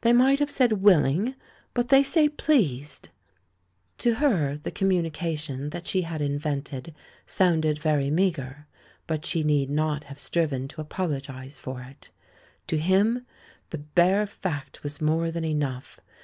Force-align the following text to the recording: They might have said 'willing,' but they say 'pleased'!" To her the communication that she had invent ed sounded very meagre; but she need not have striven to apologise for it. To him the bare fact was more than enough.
They 0.00 0.12
might 0.12 0.40
have 0.40 0.50
said 0.50 0.82
'willing,' 0.82 1.36
but 1.72 1.88
they 1.88 2.02
say 2.02 2.28
'pleased'!" 2.28 3.10
To 4.02 4.14
her 4.14 4.56
the 4.56 4.72
communication 4.72 5.70
that 5.70 5.86
she 5.86 6.02
had 6.02 6.20
invent 6.20 6.74
ed 6.74 6.92
sounded 7.26 7.78
very 7.80 8.10
meagre; 8.10 8.66
but 9.06 9.24
she 9.24 9.44
need 9.44 9.70
not 9.70 10.02
have 10.10 10.18
striven 10.18 10.66
to 10.66 10.80
apologise 10.80 11.56
for 11.58 11.80
it. 11.82 12.10
To 12.66 12.76
him 12.76 13.24
the 13.70 13.78
bare 13.78 14.26
fact 14.26 14.82
was 14.82 15.00
more 15.00 15.30
than 15.30 15.44
enough. 15.44 16.00